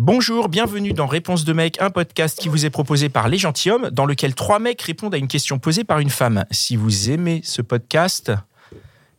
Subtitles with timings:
[0.00, 3.90] Bonjour, bienvenue dans Réponse de mec, un podcast qui vous est proposé par Les Gentilhommes,
[3.90, 6.44] dans lequel trois mecs répondent à une question posée par une femme.
[6.52, 8.30] Si vous aimez ce podcast,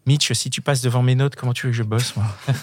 [0.06, 2.26] Mitch, si tu passes devant mes notes, comment tu veux que je bosse, moi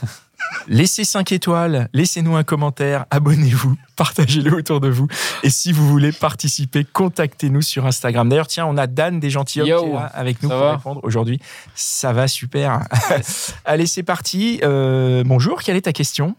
[0.66, 5.08] Laissez 5 étoiles, laissez-nous un commentaire, abonnez-vous, partagez-le autour de vous.
[5.42, 8.30] Et si vous voulez participer, contactez-nous sur Instagram.
[8.30, 10.76] D'ailleurs, tiens, on a Dan des Gentilhommes Yo, qui est là avec nous pour va
[10.76, 11.38] répondre aujourd'hui.
[11.74, 12.80] Ça va super.
[13.67, 14.58] Allez, c'est parti.
[14.62, 16.34] Euh, bonjour, quelle est ta question?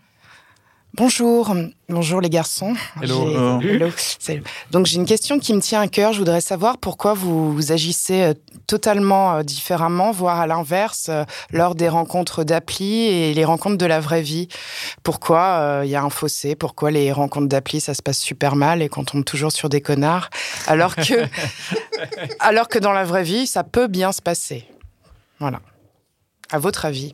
[0.98, 1.56] Bonjour,
[1.90, 2.74] bonjour les garçons.
[3.00, 3.62] Hello.
[4.72, 6.12] Donc j'ai une question qui me tient à cœur.
[6.12, 8.34] Je voudrais savoir pourquoi vous, vous agissez euh,
[8.66, 13.86] totalement euh, différemment, voire à l'inverse, euh, lors des rencontres d'appli et les rencontres de
[13.86, 14.48] la vraie vie.
[15.04, 16.56] Pourquoi euh, il y a un fossé?
[16.56, 19.82] Pourquoi les rencontres d'appli ça se passe super mal et qu'on tombe toujours sur des
[19.82, 20.32] connards,
[20.66, 21.28] alors que
[22.40, 24.68] alors que dans la vraie vie ça peut bien se passer.
[25.40, 25.62] Voilà.
[26.52, 27.14] À votre avis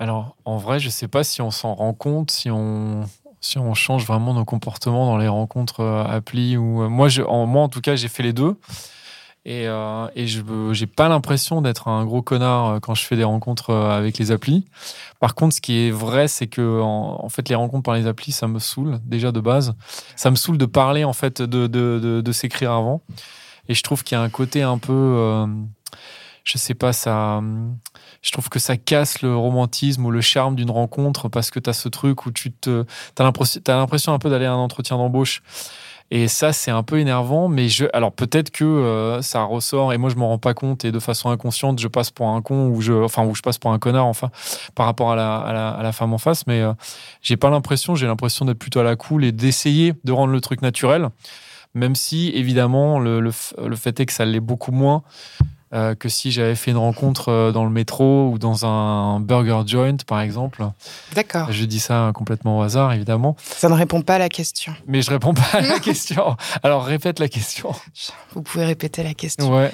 [0.00, 3.02] Alors, en vrai, je sais pas si on s'en rend compte, si on,
[3.42, 6.82] si on change vraiment nos comportements dans les rencontres euh, appli ou.
[6.82, 8.56] euh, moi, en, moi, en tout cas, j'ai fait les deux.
[9.44, 13.24] Et, euh, je j'ai pas l'impression d'être un gros connard euh, quand je fais des
[13.24, 14.64] rencontres avec les applis.
[15.20, 18.32] Par contre, ce qui est vrai, c'est que en, fait, les rencontres par les applis,
[18.32, 19.74] ça me saoule déjà de base.
[20.16, 23.02] Ça me saoule de parler en fait, de, de, de, s'écrire avant.
[23.68, 25.46] Et je trouve qu'il y a un côté un peu,
[26.44, 27.42] je sais pas, ça,
[28.22, 31.70] je trouve que ça casse le romantisme ou le charme d'une rencontre parce que tu
[31.70, 32.84] as ce truc où tu te,
[33.18, 35.42] as l'impression, un peu d'aller à un entretien d'embauche.
[36.12, 39.98] Et ça, c'est un peu énervant, mais je, alors peut-être que euh, ça ressort et
[39.98, 42.66] moi je m'en rends pas compte et de façon inconsciente, je passe pour un con
[42.66, 44.30] ou je, enfin, ou je passe pour un connard, enfin,
[44.74, 46.72] par rapport à la, femme en face, mais euh,
[47.22, 50.40] j'ai pas l'impression, j'ai l'impression d'être plutôt à la cool et d'essayer de rendre le
[50.40, 51.10] truc naturel,
[51.74, 55.04] même si évidemment le, le fait est que ça l'est beaucoup moins
[55.72, 59.62] euh, que si j'avais fait une rencontre euh, dans le métro ou dans un burger
[59.66, 60.64] joint, par exemple.
[61.14, 61.46] D'accord.
[61.52, 63.36] Je dis ça complètement au hasard, évidemment.
[63.40, 64.74] Ça ne répond pas à la question.
[64.86, 66.36] Mais je réponds pas à la question.
[66.62, 67.72] Alors répète la question.
[68.34, 69.54] Vous pouvez répéter la question.
[69.56, 69.70] Ouais.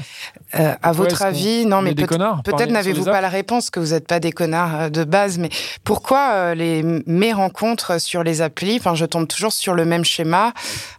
[0.54, 3.80] Euh, à votre avis, non, on mais peut- peut-être Parler n'avez-vous pas la réponse, que
[3.80, 5.48] vous n'êtes pas des connards euh, de base, mais
[5.84, 10.04] pourquoi euh, les, mes rencontres sur les applis, enfin, je tombe toujours sur le même
[10.04, 10.52] schéma,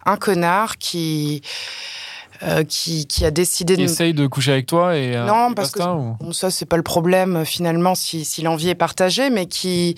[0.06, 1.42] un connard qui,
[2.44, 3.86] euh, qui, qui a décidé Qui de...
[3.86, 5.16] essaye de coucher avec toi et.
[5.16, 8.26] euh, Non, et parce que ou- Bon, ça, c'est pas le problème euh, finalement si,
[8.26, 9.96] si l'envie est partagée, mais qui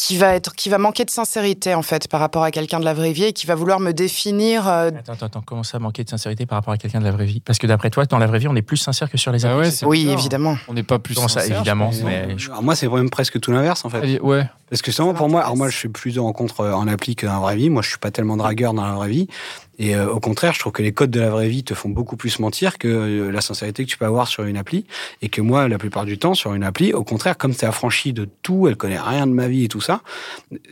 [0.00, 2.84] qui va être qui va manquer de sincérité en fait par rapport à quelqu'un de
[2.84, 5.80] la vraie vie et qui va vouloir me définir euh, Attends, attends, attends, comment ça
[5.80, 7.40] manquer de sincérité par rapport à quelqu'un de la vraie vie?
[7.40, 9.44] Parce que d'après toi, dans la vraie vie, on est plus sincère que sur les
[9.44, 10.18] ouais, c'est c'est oui bizarre.
[10.20, 11.16] évidemment On n'est pas plus.
[11.16, 12.06] Comment ça, sincère, évidemment, je pense.
[12.06, 13.98] mais- je- Alors moi, c'est même presque tout l'inverse en fait.
[13.98, 14.48] Allez, Ouais.
[14.70, 17.16] Parce que Ça pour moi, alors moi, je fais plus de rencontres euh, en appli
[17.16, 17.68] que dans la vraie vie.
[17.68, 19.26] Moi, je suis pas tellement dragueur dans la vraie vie.
[19.78, 21.88] Et euh, au contraire, je trouve que les codes de la vraie vie te font
[21.88, 24.84] beaucoup plus mentir que euh, la sincérité que tu peux avoir sur une appli.
[25.22, 27.68] Et que moi, la plupart du temps, sur une appli, au contraire, comme tu es
[27.68, 30.02] affranchi de tout, elle connaît rien de ma vie et tout ça,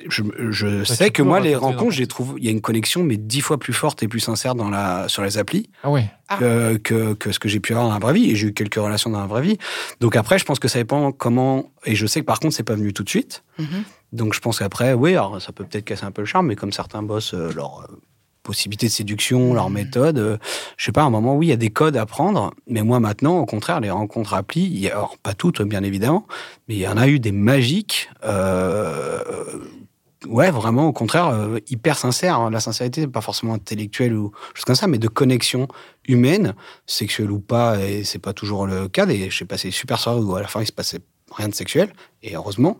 [0.08, 3.04] je, je sais que moi, les rencontres, je les trouve, il y a une connexion,
[3.04, 6.10] mais dix fois plus forte et plus sincère dans la, sur les applis Ah ouais.
[6.28, 6.38] Ah.
[6.38, 8.30] que, que, que ce que j'ai pu avoir dans la vraie vie.
[8.30, 9.58] Et j'ai eu quelques relations dans la vraie vie.
[10.00, 11.70] Donc après, je pense que ça dépend comment.
[11.84, 13.44] Et je sais que par contre, c'est pas venu tout de suite.
[13.58, 13.84] Mhm.
[14.12, 16.56] Donc je pense qu'après, oui, alors ça peut peut-être casser un peu le charme, mais
[16.56, 17.86] comme certains bossent euh, leur
[18.46, 20.36] euh, possibilité de séduction, leur méthode, euh,
[20.76, 22.82] je sais pas, à un moment, oui, il y a des codes à prendre, mais
[22.82, 26.26] moi maintenant, au contraire, les rencontres appli, il y a, alors pas toutes, bien évidemment,
[26.68, 28.08] mais il y en a eu des magiques.
[28.24, 29.22] euh,
[30.26, 32.40] Ouais, vraiment, au contraire, euh, hyper sincère.
[32.40, 32.50] hein.
[32.50, 35.68] La sincérité, pas forcément intellectuelle ou chose comme ça, mais de connexion
[36.08, 36.54] humaine,
[36.86, 39.06] sexuelle ou pas, et c'est pas toujours le cas.
[39.06, 40.98] Et je sais pas, c'est super soirée où à la fin il se passait
[41.34, 41.92] rien de sexuel,
[42.22, 42.78] et heureusement.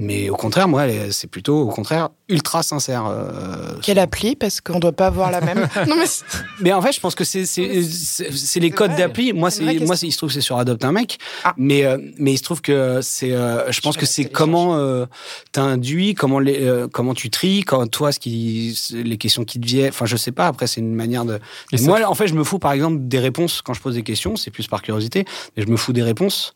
[0.00, 3.06] Mais au contraire, moi, c'est plutôt, au contraire, ultra sincère.
[3.06, 6.24] euh, quelle appli parce qu'on doit pas avoir la même non mais c'est-
[6.60, 9.32] mais en fait, je pense que c'est c'est c'est- c'est les codes d'appli.
[9.32, 11.18] Moi, moi, il se trouve que c'est sur Adopte un mec.
[11.42, 11.52] Ah.
[11.56, 13.32] Mais euh, mais il se trouve que c'est.
[13.32, 15.06] euh, je pense que c'est comment euh,
[15.50, 19.66] t'induis, comment les euh, comment tu tries, quand toi ce qui les questions qui te
[19.66, 19.88] viennent.
[19.88, 20.46] Enfin, je sais pas.
[20.46, 21.40] Après, c'est une manière de.
[21.72, 24.04] Et moi, en fait, je me fous par exemple des réponses quand je pose des
[24.04, 24.36] questions.
[24.36, 25.24] C'est plus par curiosité,
[25.56, 26.52] mais je me fous des réponses.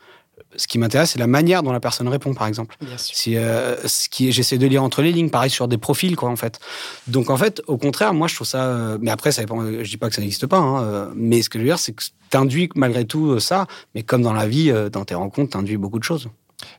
[0.57, 2.77] Ce qui m'intéresse, c'est la manière dont la personne répond, par exemple.
[2.81, 5.69] bien sûr Si, euh, ce qui est- j'essaie de lire entre les lignes, pareil sur
[5.69, 6.61] des profils, quoi, en fait.
[7.07, 8.65] Donc, en fait, au contraire, moi, je trouve ça.
[8.65, 11.43] euh, mais après, ça dépend, je dis pas que ça n'existe pas, hein, euh, mais
[11.43, 14.47] ce que je veux dire, c'est que t'induis malgré tout ça, mais comme dans la
[14.47, 16.29] vie, dans tes rencontres, t'induis beaucoup de choses.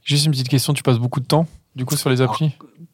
[0.03, 1.45] Juste une petite question, tu passes beaucoup de temps
[1.75, 2.51] du coup sur les applis?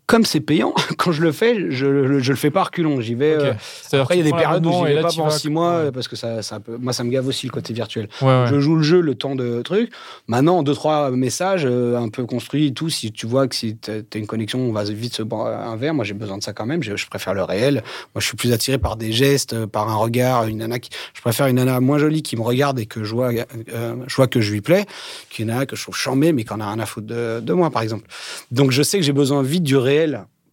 [0.10, 3.00] Comme c'est payant, quand je le fais, je, le- je le fais pas reculons.
[3.00, 3.34] J'y vais.
[3.34, 3.54] Euh,
[3.94, 5.92] après, il y a des périodes où j'y vais pas pendant six mois Ouais.
[5.92, 8.10] parce que ça, ça peut- moi, ça me gave aussi le côté virtuel.
[8.24, 8.46] Ouais, ouais.
[8.50, 9.92] Je joue le jeu, le temps de truc.
[10.28, 12.90] Maintenant, deux, trois messages euh, un peu construits et tout.
[12.90, 15.76] Si tu vois que si tu as une connexion, on va vite se boire un
[15.76, 15.94] verre.
[15.94, 16.82] Moi, j'ai besoin de ça quand même.
[16.82, 17.76] Je, je préfère le réel.
[18.16, 20.90] Moi, je suis plus attiré par des gestes, euh, par un regard, une nana qui...
[21.14, 24.16] Je préfère une nana moins jolie qui me regarde et que je vois, euh, je
[24.16, 24.88] vois que je lui plais
[25.30, 27.70] qu'une nana que je trouve chambée mais qu'on a rien à foutre de, de moi,
[27.70, 28.06] par exemple.
[28.52, 29.99] Donc, je sais que j'ai besoin vite du réel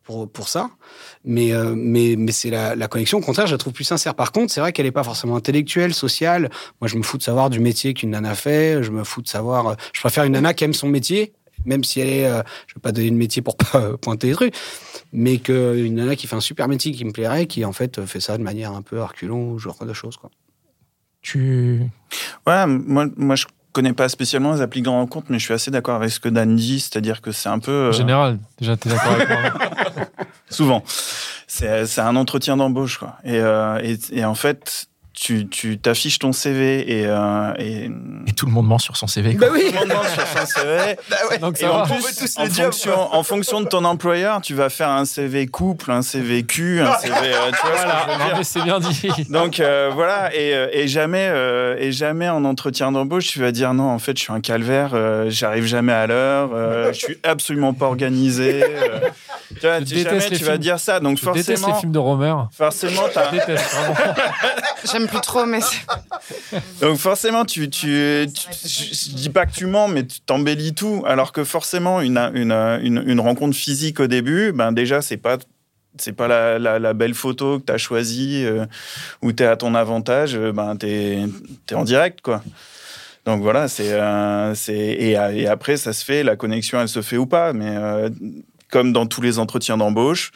[0.02, 0.70] pour, pour ça.
[1.25, 4.14] Mais, euh, mais, mais c'est la, la connexion, au contraire, je la trouve plus sincère.
[4.14, 6.48] Par contre, c'est vrai qu'elle n'est pas forcément intellectuelle, sociale.
[6.81, 8.82] Moi, je me fous de savoir du métier qu'une nana fait.
[8.82, 9.66] Je me fous de savoir.
[9.69, 11.32] euh, Je préfère une nana qui aime son métier,
[11.64, 12.26] même si elle est.
[12.26, 14.54] euh, je vais pas donner le métier pour pas pointer les trucs,
[15.12, 18.20] mais qu'une nana qui fait un super métier qui me plairait, qui en fait fait
[18.20, 20.16] ça de manière un peu arculon genre de choses.
[20.16, 20.31] Quoi.
[21.22, 21.81] Tu.
[22.46, 23.46] Ouais, moi, moi, je
[23.76, 26.28] connais pas spécialement les applis de rencontre, mais je suis assez d'accord avec ce que
[26.28, 27.70] Dan dit, c'est-à-dire que c'est un peu.
[27.70, 29.38] euh, En général, déjà, t'es d'accord avec moi
[30.50, 30.82] souvent.
[31.46, 33.17] C'est c'est un entretien d'embauche, quoi.
[33.25, 34.87] Et, euh, et, et en fait,
[35.17, 37.91] tu tu t'affiches ton CV et, euh, et
[38.29, 39.35] Et tout le monde ment sur son CV.
[39.35, 39.49] quoi.
[39.49, 41.39] Bah oui tout le monde demande sur son CV.
[41.41, 41.85] Donc Et ça en va.
[41.85, 46.03] plus, en fonction, en fonction de ton employeur, tu vas faire un CV couple, un
[46.03, 47.15] CV cul, un CV.
[47.15, 49.09] euh, tu vois ce que je veux Non, dire mais c'est bien dit.
[49.31, 53.73] Donc euh, voilà, et, et jamais, euh, et jamais en entretien d'embauche, tu vas dire
[53.75, 57.19] non, en fait, je suis un calvaire, euh, j'arrive jamais à l'heure, euh, je suis
[57.25, 58.63] absolument pas organisé.
[59.61, 61.00] Tu vois, Je tu- déteste jamais les tu vas dire ça.
[61.00, 62.35] Donc Je déteste les forcément, films de Romer.
[62.53, 63.94] forcément, t'as- Je déteste vraiment.
[64.93, 69.53] J'aime plus trop, mais c'est- donc forcément, tu, tu, tu- je, je dis pas que
[69.53, 71.03] tu mens, mais tu t'embellis tout.
[71.06, 75.38] Alors que forcément, une, une, une, une rencontre physique au début, ben déjà, c'est pas
[75.99, 78.67] c'est pas la, la, la belle photo que tu as choisie euh,
[79.23, 81.25] où tu es à ton avantage, euh, ben tu es,
[81.75, 82.43] en direct quoi.
[83.25, 87.00] Donc voilà, c'est euh, c'est et, et après ça se fait, la connexion elle se
[87.00, 88.11] fait ou pas, mais euh,
[88.71, 90.33] comme dans tous les entretiens d'embauche,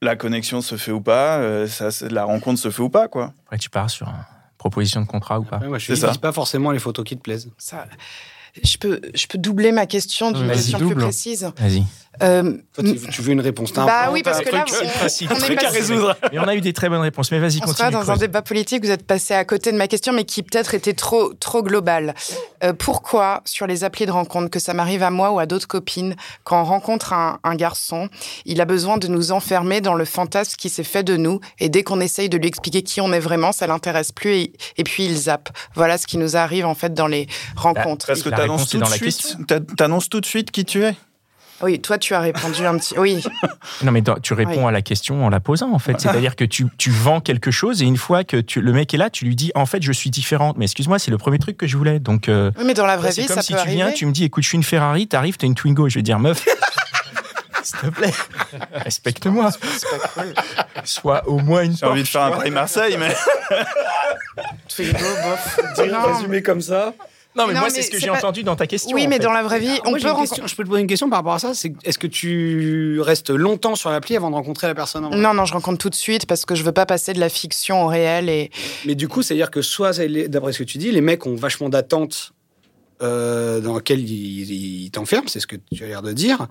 [0.00, 3.32] la connexion se fait ou pas, euh, ça, la rencontre se fait ou pas quoi.
[3.44, 4.14] Après, tu pars sur une
[4.56, 5.58] proposition de contrat ou pas.
[5.58, 7.50] Ouais, moi, je ne pas forcément les photos qui te plaisent.
[7.58, 7.86] ça.
[8.62, 11.50] Je peux, je peux doubler ma question d'une question plus précise.
[11.58, 11.84] Vas-y.
[12.22, 14.80] Euh, Toi, tu, tu veux une réponse t'as un bah oui, parce que là, truc,
[14.82, 16.16] on, euh, on truc à résoudre.
[16.32, 17.30] Mais on a eu des très bonnes réponses.
[17.30, 17.90] Mais vas-y, On continue.
[17.90, 20.74] dans un débat politique, vous êtes passé à côté de ma question, mais qui peut-être
[20.74, 22.14] était trop, trop global.
[22.64, 25.68] Euh, pourquoi, sur les applis de rencontre, que ça m'arrive à moi ou à d'autres
[25.68, 28.08] copines, quand on rencontre un, un garçon,
[28.44, 31.68] il a besoin de nous enfermer dans le fantasme qui s'est fait de nous, et
[31.68, 34.84] dès qu'on essaye de lui expliquer qui on est vraiment, ça l'intéresse plus, et, et
[34.84, 35.50] puis il zappe.
[35.74, 37.26] Voilà ce qui nous arrive en fait dans les
[37.56, 38.06] rencontres.
[38.06, 38.34] Parce que tu
[39.82, 40.94] annonces tout de suite qui tu es.
[41.60, 42.96] Oui, toi tu as répondu un petit.
[42.98, 43.22] Oui,
[43.82, 44.68] Non, mais tu réponds Oui.
[44.68, 46.00] à la question en la posant, en fait.
[46.00, 48.96] C'est-à-dire que tu, tu vends quelque chose et une fois que tu, le mec est
[48.96, 50.56] là, tu lui dis, en fait, je suis différente.
[50.56, 51.98] Mais excuse-moi, c'est le premier truc que je voulais.
[51.98, 53.86] Donc, euh, Oui, mais dans la vraie c'est vie, comme ça si peut tu viens,
[53.86, 53.98] arriver.
[53.98, 55.88] tu me dis, écoute, je suis une Ferrari, t'arrives, t'as une Twingo.
[55.88, 56.44] Je vais dire, meuf,
[57.64, 58.14] s'il te plaît,
[58.72, 59.50] respecte-moi.
[60.84, 62.30] Sois au moins une J'ai envie de faire un.
[62.30, 63.14] Paris-Marseille, mais.
[64.68, 65.60] Twingo, bof.
[65.76, 66.94] Résumé comme ça.
[67.38, 68.94] Non, mais Non, moi, mais c'est ce que c'est j'ai pas- entendu dans ta question.
[68.94, 69.22] Oui, mais fait.
[69.22, 70.42] dans la vraie vie, Moi, on j'ai peut rencontrer.
[70.46, 71.54] je peux te poser une question par rapport à ça.
[71.54, 75.18] C'est est-ce que tu restes longtemps sur l'appli avant de rencontrer la personne en vrai?
[75.18, 77.28] Non, non, je rencontre tout de suite parce que je veux pas passer de la
[77.28, 78.50] fiction au réel et
[78.86, 81.24] Mais du coup, c'est-à-dire que soit, c'est les- d'après ce que tu dis, les mecs
[81.26, 82.32] ont vachement d'attentes
[83.00, 86.48] euh, dans lesquelles ils, ils t'enferment, c'est ce que tu as l'air de dire.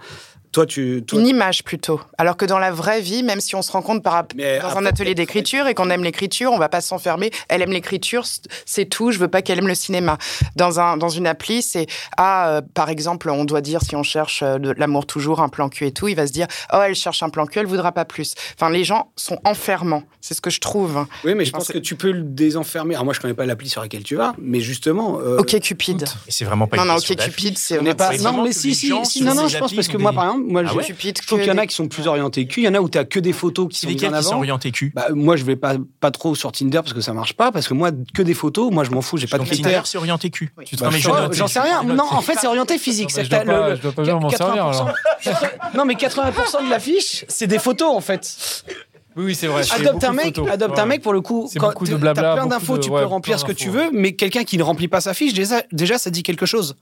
[0.52, 1.04] Toi, tu.
[1.06, 2.00] Toi, une image plutôt.
[2.18, 4.86] Alors que dans la vraie vie, même si on se rencontre par, Mais dans un
[4.86, 7.32] atelier d'écriture et qu'on aime l'écriture, on va pas s'enfermer.
[7.50, 8.26] Elle aime l'écriture,
[8.66, 9.12] c'est tout.
[9.12, 10.18] Je veux pas qu'elle aime le cinéma.
[10.56, 11.86] Dans un dans une appli, c'est
[12.18, 15.50] ah euh, par exemple, on doit dire si on cherche euh, de l'amour toujours, un
[15.50, 17.66] plan cul et tout, il va se dire oh elle cherche un plan cul, elle
[17.68, 18.34] voudra pas plus.
[18.58, 20.04] Enfin les gens sont enfermants.
[20.22, 21.06] C'est ce que je trouve.
[21.24, 22.96] Oui, mais je Enfin, pense que tu peux le désenfermer.
[22.96, 25.20] Alors, moi, je connais pas l'appli sur laquelle tu vas, mais justement.
[25.22, 26.06] euh, Ok Cupid.
[26.28, 27.24] C'est vraiment pas Non une non question ok.
[27.24, 28.18] Cupid c'est on n'est pas.
[28.18, 29.24] Non, mais si, si, si.
[29.24, 31.40] Non, non, je pense parce que moi, par exemple, moi, Ah je, ouais je trouve
[31.40, 32.62] qu'il y en a des- qui sont plus orientés cul.
[32.62, 34.14] Il y en a où tu as que des photos qui sont mises qui sont
[34.14, 34.38] avant.
[34.38, 37.34] orientés cul Bah, moi, je vais pas, pas trop sur Tinder parce que ça marche
[37.34, 37.52] pas.
[37.52, 39.18] Parce que moi, que des photos, moi, je m'en fous.
[39.18, 39.88] J'ai pas de critères.
[39.88, 40.52] c'est orienté cul.
[40.58, 40.66] Oui.
[40.66, 40.90] Tu te Bah.
[41.32, 41.84] J'en sais rien.
[41.84, 43.10] Non, en fait, c'est orienté physique.
[43.10, 44.86] Non, mais C'est je dois pas- je dois pas bien m'en servir, 80%.
[45.76, 48.64] non, mais 80% de l'affiche, c'est des photos en fait.
[49.16, 49.64] Oui, c'est vrai.
[49.72, 50.80] Adopte un mec, adopte Ouais.
[50.80, 51.50] un mec pour le coup.
[51.58, 53.90] Quand beaucoup de t'as blabla, plein d'infos, tu ouais, peux remplir ce que tu veux,
[53.92, 56.76] mais quelqu'un qui ne remplit pas sa fiche, déjà, déjà ça dit quelque chose.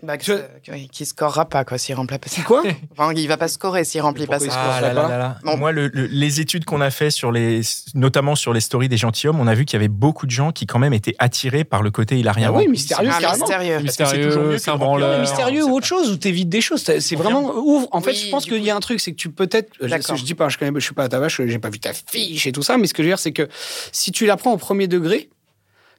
[0.00, 2.28] Bah, que Je- ça- qui scorera pas quoi s'il remplit pas.
[2.46, 2.62] Quoi
[2.96, 4.46] Enfin, il va pas scorer s'il remplit pas ça.
[4.52, 5.38] Ah là là là là.
[5.42, 5.56] Bon.
[5.56, 7.62] Moi, le- le- les études qu'on a fait sur les,
[7.94, 10.52] notamment sur les stories des gentilshommes, on a vu qu'il y avait beaucoup de gens
[10.52, 12.50] qui quand même étaient attirés par le côté il a rien.
[12.50, 13.44] Ah oui, mystérieux, Ah, carrément.
[13.44, 13.80] mystérieux.
[13.84, 14.58] Parce que c'est toujours mieux Mystérieux,
[14.98, 16.82] c'est un mystérieux ou autre chose, ou t'évites des choses.
[16.84, 17.88] C'est c'est vraiment ouvre.
[17.90, 19.70] En fait, Oui, je pense qu'il y a un truc, c'est que tu peut-être.
[19.80, 20.14] Je, D'accord.
[20.16, 21.92] je dis pas, je connais, je suis pas à ta vache, j'ai pas vu ta
[21.92, 23.48] fiche et tout ça, mais ce que je veux dire, c'est que
[23.90, 25.28] si tu la prends au premier degré,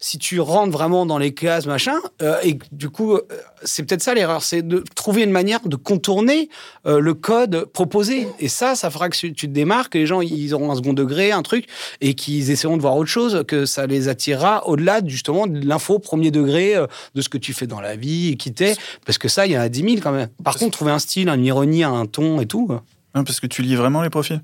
[0.01, 3.21] si tu rentres vraiment dans les cases, machin, euh, et du coup, euh,
[3.63, 6.49] c'est peut-être ça l'erreur, c'est de trouver une manière de contourner
[6.85, 8.27] euh, le code proposé.
[8.39, 10.93] Et ça, ça fera que tu te démarques, que les gens, ils auront un second
[10.93, 11.65] degré, un truc,
[11.99, 15.99] et qu'ils essaieront de voir autre chose, que ça les attirera au-delà, justement, de l'info
[15.99, 16.75] premier degré
[17.15, 18.75] de ce que tu fais dans la vie, et qui t'es.
[19.05, 20.29] Parce que ça, il y en a 10 000 quand même.
[20.43, 22.69] Par contre, trouver un style, une ironie, un ton et tout.
[23.15, 24.41] Non, parce que tu lis vraiment les profils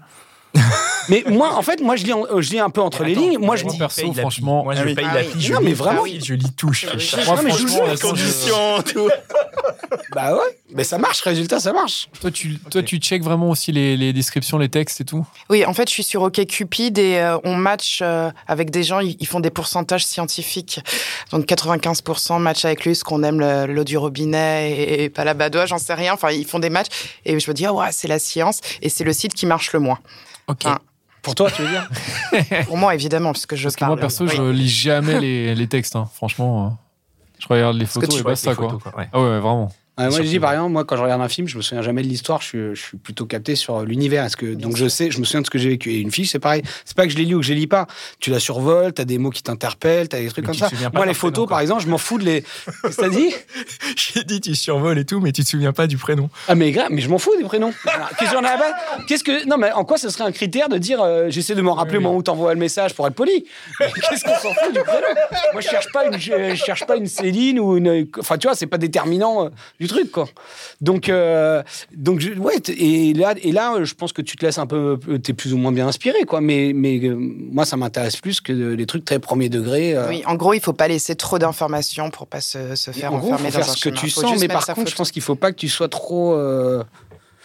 [1.09, 3.37] mais moi, en fait, moi, je lis, je lis un peu entre les lignes.
[3.39, 5.49] Moi, je dis perso, franchement, moi, je ah paye ah la fiche.
[5.49, 6.73] Non, mais vraiment, je lis tout.
[6.73, 9.09] Je fais moi, non, mais je franchement, joue, conditions, tout.
[10.13, 11.21] bah ouais, mais ça marche.
[11.21, 12.09] Résultat, ça marche.
[12.19, 15.25] Toi, tu, toi, tu check vraiment aussi les, les, descriptions, les textes et tout.
[15.49, 18.99] Oui, en fait, je suis sur OkCupid et euh, on match euh, avec des gens.
[18.99, 20.79] Ils, font des pourcentages scientifiques.
[21.31, 25.33] Donc 95% match avec lui, ce qu'on aime l'eau du robinet et, et, pas la
[25.33, 26.13] badoie, j'en sais rien.
[26.13, 26.87] Enfin, ils font des matchs
[27.25, 29.73] et je me dis, oh, ouais, c'est la science et c'est le site qui marche
[29.73, 29.99] le moins.
[30.47, 30.65] Ok.
[30.65, 30.79] Enfin,
[31.25, 31.89] Pour toi, tu veux dire
[32.67, 33.91] Pour moi, évidemment, puisque je Parce que parle.
[33.93, 34.31] moi, perso, Oui.
[34.35, 35.95] je lis jamais les, les textes.
[35.97, 36.07] hein.
[36.13, 36.69] Franchement, euh,
[37.39, 38.77] je regarde les que photos et basta, quoi.
[38.81, 39.09] quoi, ouais.
[39.11, 39.71] Ah ouais, vraiment.
[39.97, 41.81] Ouais, moi, je dis par exemple, moi, quand je regarde un film, je me souviens
[41.81, 42.41] jamais de l'histoire.
[42.41, 44.25] Je, suis- je suis plutôt capté sur l'univers.
[44.25, 45.91] Est-ce que donc je sais, je me souviens de ce que j'ai vécu.
[45.93, 46.63] Et une fiche, c'est pareil.
[46.83, 47.87] C'est pas que je l'ai lu ou que je lis pas.
[48.19, 50.89] Tu la survoles, t'as des mots qui t'interpellent, t'as des trucs Mais comme ça.
[50.93, 52.41] Moi, les photos, par exemple, je m'en fous de les.
[52.41, 53.33] Qu'est-ce que t'as dit
[53.95, 56.29] J'ai dit, tu survoles et tout, mais tu te souviens pas du prénom.
[56.47, 57.73] Ah mais grave, mais je m'en fous des prénoms.
[58.19, 58.57] Qu'est-ce qu'on a
[59.07, 61.61] Qu'est-ce que non mais en quoi ce serait un critère de dire euh, j'essaie de
[61.61, 63.45] m'en rappeler au moment où t'envoies le message pour être poli?
[63.79, 65.07] Qu'est-ce qu'on s'en fout du prénom?
[65.53, 68.47] Moi je cherche pas une je, je cherche pas une Céline ou une enfin tu
[68.47, 69.49] vois c'est pas déterminant euh,
[69.85, 70.27] du truc quoi.
[70.81, 71.63] Donc euh,
[71.95, 74.67] donc je- ouais et là et là euh, je pense que tu te laisses un
[74.67, 76.41] peu t'es plus ou moins bien inspiré quoi.
[76.41, 79.95] Mais mais euh, moi ça m'intéresse plus que les trucs très premier degré.
[79.95, 83.13] euh, Oui, en gros, il faut pas laisser trop d'informations pour pas se, se faire
[83.13, 84.89] en gros, enfermer faut dans faire un ce que tu Faut sens, mais par contre,
[84.89, 86.33] je pense qu'il faut pas que tu sois trop.
[86.33, 86.83] euh,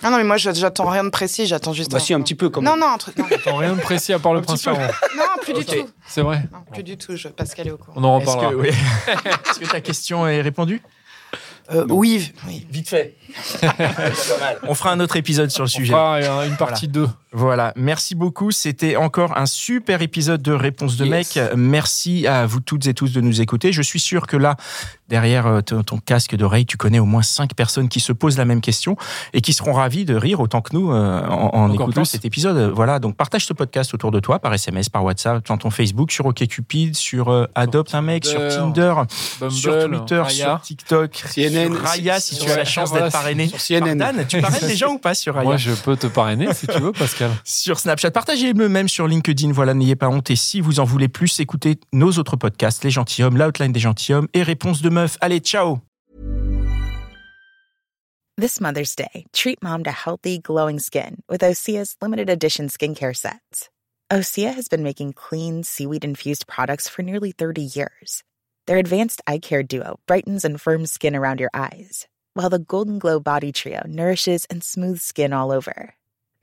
[0.02, 1.90] Ah non, mais moi, j'attends rien de précis, j'attends juste.
[1.90, 2.80] Bah si, un petit peu quand Non, même.
[2.80, 3.16] non, un truc.
[3.18, 4.80] Non, Attends, rien de précis à part le prince charmant.
[5.16, 5.86] non, plus du tout.
[6.06, 6.42] C'est vrai.
[6.52, 7.16] Non, plus du tout.
[7.16, 7.28] Je...
[7.28, 7.92] Pascal est au courant.
[7.96, 8.52] On en Est-ce reparlera.
[8.52, 8.68] que, oui.
[9.50, 10.80] Est-ce que ta question est répondue?
[11.72, 12.66] Euh, oui, oui.
[12.70, 13.16] Vite fait.
[14.66, 15.92] On fera un autre épisode sur le On sujet.
[15.92, 17.02] fera euh, une partie 2.
[17.02, 17.14] Voilà,
[17.76, 18.50] merci beaucoup.
[18.50, 21.36] C'était encore un super épisode de Réponse de Yes.
[21.36, 21.44] mec.
[21.56, 23.72] Merci à vous toutes et tous de nous écouter.
[23.72, 24.56] Je suis sûr que là,
[25.08, 28.44] derrière euh, ton, casque d'oreille, tu connais au moins cinq personnes qui se posent la
[28.44, 28.96] même question
[29.32, 32.04] et qui seront ravies de rire autant que nous euh, en, écoutant plus.
[32.06, 32.72] cet épisode.
[32.74, 36.10] Voilà, donc partage ce podcast autour de toi par SMS, par WhatsApp, dans ton Facebook,
[36.12, 38.94] sur OkCupid, sur euh, Adopte un mec, sur Tinder,
[39.40, 40.32] Bumble, sur Twitter, Raya.
[40.32, 43.48] sur TikTok, CNN, sur Raya si sur- tu as la sur- chance voilà, d'être parrainé.
[43.48, 43.98] sur CNN.
[43.98, 45.44] Par Dan, tu parraines des gens ou pas sur Raya?
[45.44, 47.42] Moi, je peux te parrainer si tu veux, Pascal.
[47.44, 48.10] sur Snapchat.
[48.10, 49.52] Partagez-le même sur LinkedIn.
[49.52, 50.30] Voilà, n'ayez pas honte.
[50.30, 54.28] Et si vous en voulez plus, écoutez nos autres podcasts, Les Gentilhommes, l'Outline des Gentilhommes
[54.34, 55.16] et Réponse de Meuf.
[55.20, 55.78] Allez, ciao
[58.36, 63.68] This Mother's Day, treat mom to healthy, glowing skin with Osea's limited edition skincare sets.
[64.10, 68.24] Osea has been making clean, seaweed infused products for nearly 30 years.
[68.66, 72.98] Their advanced eye care duo brightens and firms skin around your eyes, while the Golden
[72.98, 75.94] Glow Body Trio nourishes and smooths skin all over.